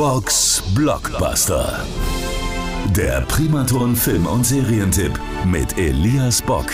[0.00, 1.84] Box Blockbuster.
[2.96, 5.12] Der Primaton Film- und Serientipp
[5.44, 6.64] mit Elias Bock.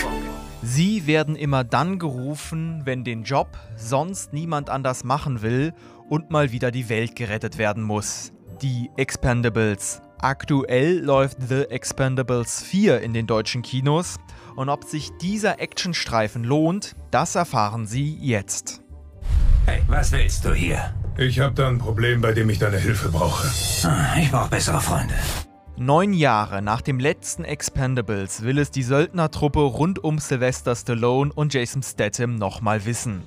[0.63, 5.73] Sie werden immer dann gerufen, wenn den Job sonst niemand anders machen will
[6.07, 8.31] und mal wieder die Welt gerettet werden muss.
[8.61, 10.01] Die Expendables.
[10.19, 14.15] Aktuell läuft The Expendables 4 in den deutschen Kinos
[14.55, 18.83] und ob sich dieser Actionstreifen lohnt, das erfahren Sie jetzt.
[19.65, 20.93] Hey, was willst du hier?
[21.19, 23.47] Ich habe da ein Problem, bei dem ich deine Hilfe brauche.
[23.83, 25.15] Ah, Ich brauche bessere Freunde.
[25.79, 31.53] Neun Jahre nach dem letzten Expendables will es die Söldnertruppe rund um Sylvester Stallone und
[31.53, 33.21] Jason Statham nochmal wissen.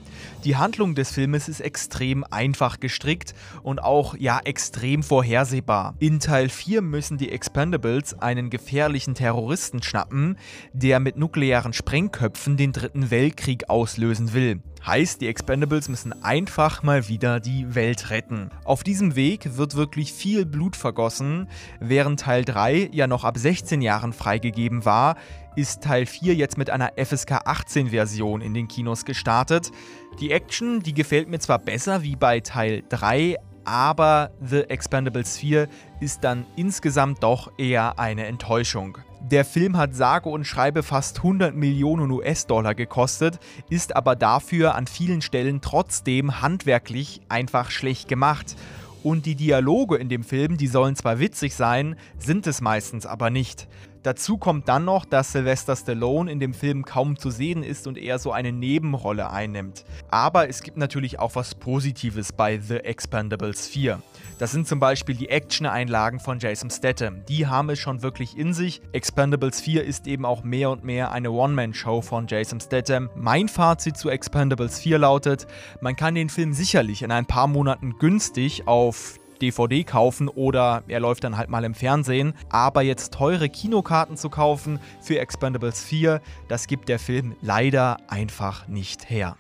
[0.45, 5.95] Die Handlung des Filmes ist extrem einfach gestrickt und auch ja extrem vorhersehbar.
[6.01, 10.37] In Teil 4 müssen die Expendables einen gefährlichen Terroristen schnappen,
[10.73, 14.61] der mit nuklearen Sprengköpfen den dritten Weltkrieg auslösen will.
[14.87, 18.51] Heißt, die Expendables müssen einfach mal wieder die Welt retten.
[18.65, 21.49] Auf diesem Weg wird wirklich viel Blut vergossen.
[21.81, 25.17] Während Teil 3 ja noch ab 16 Jahren freigegeben war,
[25.55, 29.71] ist Teil 4 jetzt mit einer FSK 18 Version in den Kinos gestartet.
[30.19, 35.69] Die Action, die gefällt mir zwar besser wie bei Teil 3, aber The Expendables 4
[36.01, 38.99] ist dann insgesamt doch eher eine Enttäuschung.
[39.21, 44.87] Der Film hat sage und schreibe fast 100 Millionen US-Dollar gekostet, ist aber dafür an
[44.87, 48.57] vielen Stellen trotzdem handwerklich einfach schlecht gemacht.
[49.03, 53.31] Und die Dialoge in dem Film, die sollen zwar witzig sein, sind es meistens aber
[53.31, 53.69] nicht.
[54.03, 57.99] Dazu kommt dann noch, dass Sylvester Stallone in dem Film kaum zu sehen ist und
[57.99, 59.85] eher so eine Nebenrolle einnimmt.
[60.11, 64.01] Aber es gibt natürlich auch was Positives bei The Expendables 4.
[64.39, 67.27] Das sind zum Beispiel die Action-Einlagen von Jason Statham.
[67.29, 68.81] Die haben es schon wirklich in sich.
[68.93, 73.11] Expendables 4 ist eben auch mehr und mehr eine One-Man-Show von Jason Statham.
[73.15, 75.47] Mein Fazit zu Expendables 4 lautet,
[75.83, 81.01] man kann den Film sicherlich in ein paar Monaten günstig auf DVD kaufen oder er
[81.01, 82.35] läuft dann halt mal im Fernsehen.
[82.49, 88.69] Aber jetzt teure Kinokarten zu kaufen für Expendables 4, das gibt der Film leider einfach
[88.69, 89.37] nicht her.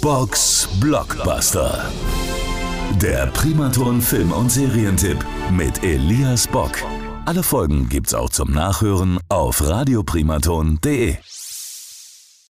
[0.00, 1.90] Box Blockbuster.
[3.00, 6.72] Der Primaton Film- und Serientipp mit Elias Bock.
[7.24, 11.16] Alle Folgen gibt's auch zum Nachhören auf radioprimaton.de.